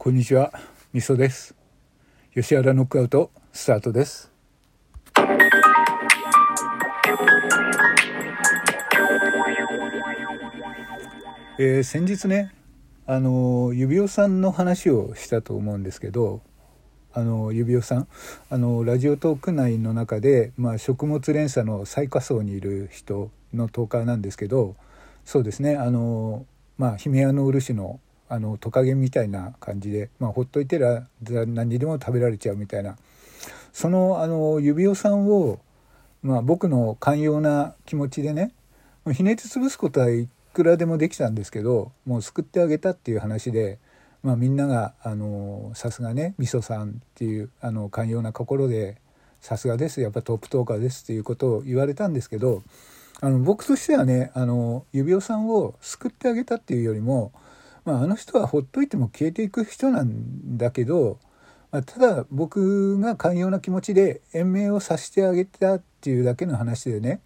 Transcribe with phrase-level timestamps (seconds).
[0.00, 0.52] こんにちは、
[0.92, 1.56] みそです。
[2.32, 4.30] 吉原ノックアウトスタートです。
[11.58, 12.54] えー先日ね、
[13.06, 16.42] あの指輪さんの話をしたと思うんですけど、
[17.12, 18.08] あの指輪さん、
[18.50, 24.76] あのラジオトーク内の中で、まあ、食物連鎖の最下層にいる人のトーカーなんですけど、
[25.24, 26.46] そうですね、あの
[26.76, 27.98] まあヒメアノウルシの
[28.28, 32.96] あのトカゲみたいな感じで、まあ、ほっといてら何にでも食べられちゃうみたいな。
[33.72, 35.60] そのあの指輪さんを、
[36.22, 38.52] まあ、僕の寛容な気持ちでね
[39.12, 43.78] ひねり潰すことはいくらでもできたんですけどもう救ってあげたっていう話で、
[44.22, 49.00] まあ、みんながあのさすがねみそさんっていうあの寛容な心で
[49.40, 52.64] さすがですやっぱトップトーカーですっていうことを言われたんですけど
[53.20, 57.32] あの僕としてはねあの指輪さんを救ってあげたっていうよりも
[57.88, 61.18] まあ、あの人はほっといても消えていく人なんだけど、
[61.70, 67.22] まあ、ただ僕が寛容な気持ちで延命をさせてあげたっていうだけの話でね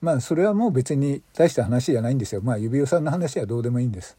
[0.00, 4.16] まあそれはもう別に大した話じゃないんですよまあ指輪さんの話はどうでもいいんです。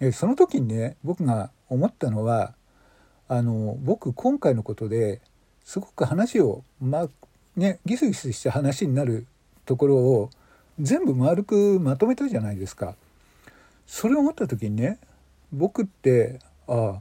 [0.00, 2.54] えその時にね僕が思ったのは
[3.26, 5.20] あの僕今回のことで
[5.64, 7.08] すごく話をまあ
[7.56, 9.26] ねギスギスした話になる
[9.66, 10.30] ところを
[10.78, 12.94] 全部丸くまとめたじゃないですか。
[13.86, 14.98] それを思った時にね
[15.52, 17.00] 僕ってああ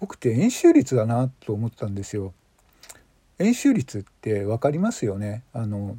[0.00, 2.32] 僕って円周率だなと思ったんですよ。
[3.38, 5.42] 円周率って分かりますよね？
[5.52, 5.96] あの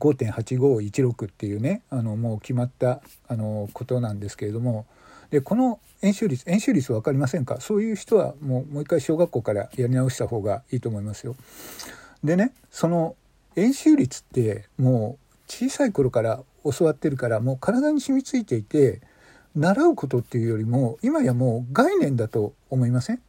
[0.00, 4.86] 5.8516っていうねあのもう決まったあのことなんですけれども
[5.30, 7.60] でこの円周率円周率分かりませんか？
[7.60, 11.36] そういう人はもうもう一回小学校からやり直した方がいいと思いますよ。
[12.22, 13.16] でねその
[13.56, 19.00] 円周率ってもう小さい頃から教わってるからもう体に染みついていて
[19.54, 23.20] 習うことっていうよりも今やもう概念だと思いません？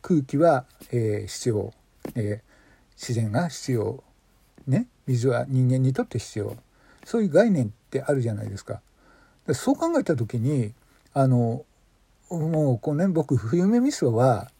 [0.00, 1.72] 空気は、えー、必要、
[2.14, 4.04] えー、自然が必要。
[4.68, 4.86] ね？
[5.08, 6.56] 水は人間にとって必要。
[7.04, 8.80] そういう概念ってあるじゃないですか。
[9.54, 10.72] そう考えた時に
[11.14, 11.64] あの
[12.30, 14.52] もうこうね僕冬目味噌は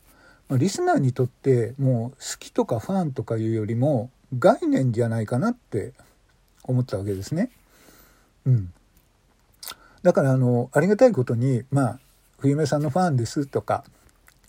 [0.51, 5.93] リスナーにとってもう好きとかファンとかいうよりも概念じゃないかなって
[6.65, 7.51] 思ったわけですね。
[8.47, 8.73] うん、
[10.03, 11.99] だからあのありがたいことにまあ
[12.39, 13.85] 冬目さんのファンですとか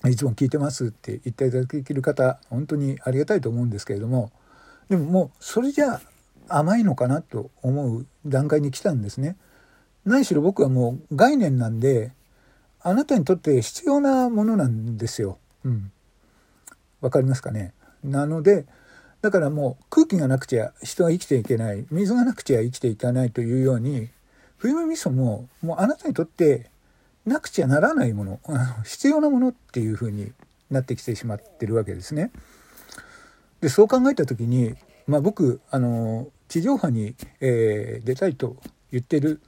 [0.05, 4.31] いつも聞いてますって言っていただける方本当にありがたいと思うんですけれども
[4.89, 6.01] でももうそれじゃ
[6.49, 9.37] 甘いのかなと思う段階に来たんですね。
[10.05, 12.11] 何しろ僕はもう概念なんで
[12.81, 15.37] あなたにとって必要なものなんですよ。
[15.63, 15.91] うん、
[16.99, 17.73] わかりますかね？
[18.03, 18.65] なので
[19.23, 21.85] だからもう空気がなくちゃ人は生きていけない。
[21.89, 24.09] 水がなくちゃ生きていかないというように
[24.57, 26.69] 冬目味噌ももうあなたにとって
[27.25, 28.39] なくちゃならないもの
[28.83, 30.33] 必要なものっていうふうに
[30.69, 32.31] なってきてしまってるわけですね。
[33.61, 34.75] でそう考えた時に、
[35.07, 38.57] まあ、僕あの地上波に、えー、出たいと
[38.91, 39.39] 言ってる。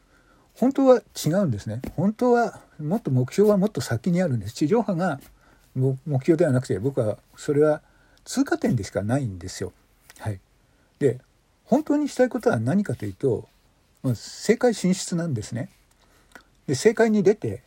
[0.53, 1.81] 本当は違うんですね。
[1.97, 4.53] 本当はもっと目標はもっと先にあるんです。
[4.53, 5.19] 地上波が
[5.75, 7.81] 目標ではなくて僕はそれは
[8.25, 9.71] 通過点でしかないんですよ。
[10.19, 10.39] はい、
[10.99, 11.19] で
[11.63, 13.47] 本当にしたいことは何かというと
[14.03, 15.69] まあ政界進出なんですね。
[16.67, 17.63] で政界に出て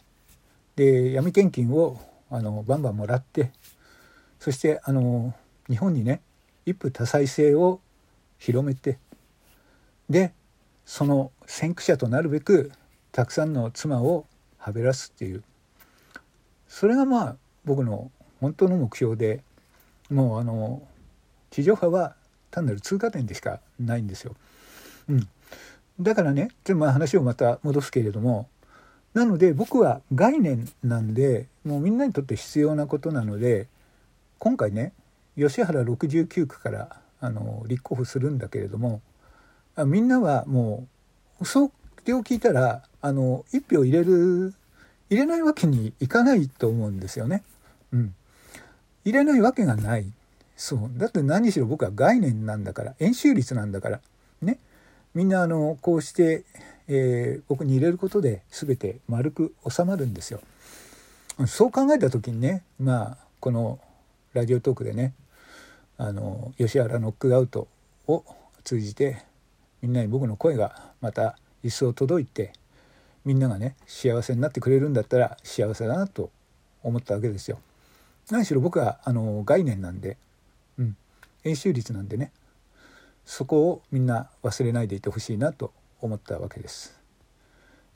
[0.76, 3.52] で闇献金をあのバンバンもらって
[4.38, 5.34] そしてあの
[5.68, 6.20] 日本にね
[6.66, 7.80] 一夫多妻制を
[8.38, 8.98] 広めて
[10.10, 10.32] で
[10.84, 12.72] その先駆者となるべく
[13.12, 14.26] たくさんの妻を
[14.58, 15.42] はべらすっていう
[16.66, 18.10] それがまあ僕の
[18.40, 19.42] 本当の目標で
[20.10, 20.82] もうあの
[21.50, 22.14] 地上波は
[22.50, 24.34] 単なる通過点でしかないんですよ。
[25.08, 25.28] うん、
[26.00, 28.48] だからねちょっとまあ話をまた戻すけれども
[29.14, 33.68] なので僕は概念なんでもうみんなにとって必要なことなので
[34.38, 34.92] 今回ね
[35.36, 39.00] 吉原69区からあの立候補するんだけれども
[39.86, 40.86] みんなはも
[41.40, 41.70] うそ
[42.04, 44.54] れを聞いたらあの一票入れる
[45.10, 47.42] 入れないわけにいかないと思うんですよね。
[47.92, 48.14] うん、
[49.08, 50.06] 入れないわけがない。
[50.56, 50.90] そう。
[50.96, 52.94] だって何しろ僕は概念なんだから。
[53.00, 54.00] 円周率なんだから。
[54.42, 54.58] ね。
[55.14, 56.44] みんなあのこうして、
[56.88, 60.40] えー、僕に入れることで全て丸く収まるんですよ。
[61.46, 63.78] そう考えた時にねまあこの
[64.32, 65.14] ラジオトークでね
[65.96, 67.68] あの吉原ノックアウト
[68.08, 68.24] を
[68.64, 69.24] 通じて
[69.80, 72.52] みんなに僕の声がまた一層届いて
[73.24, 76.30] みんながね幸せになってくれるんだったら幸せだなと
[76.82, 77.58] 思ったわけですよ。
[78.30, 80.16] 何しろ僕はあの概念なんで、
[80.78, 80.96] うん、
[81.44, 82.32] 円周率なんでね
[83.24, 86.98] そこをみんな忘れないでいてほしいなと思ったわけです。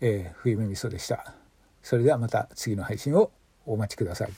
[0.01, 1.33] えー、冬目みそでした。
[1.83, 3.31] それではまた次の配信を
[3.65, 4.33] お待ちください。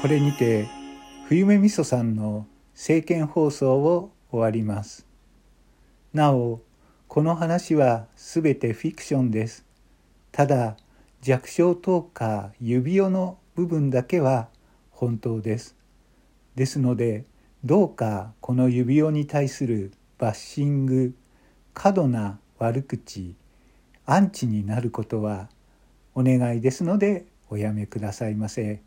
[0.00, 0.66] これにて
[1.26, 5.04] 冬目みそさんの政見放送を終わります。
[6.14, 6.62] なお
[7.10, 9.64] この話はすべてフィクションです。
[10.30, 10.76] ただ
[11.22, 14.46] 弱小等か指輪の部分だけは
[14.92, 15.74] 本当です。
[16.54, 17.24] ですので
[17.64, 21.12] どうかこの指輪に対するバッシング
[21.74, 23.34] 過度な悪口
[24.06, 25.48] アンチになることは
[26.14, 28.82] お願いですのでおやめくださいませ。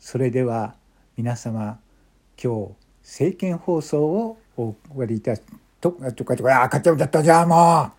[0.00, 0.76] それでは
[1.18, 1.78] 皆様
[2.42, 5.42] 今日政見放送をお終わりいたと
[5.90, 7.92] とかとかあ買っちゃったじゃんもう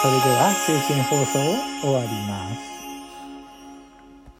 [0.00, 1.42] それでは政見放送を
[1.82, 2.67] 終わります。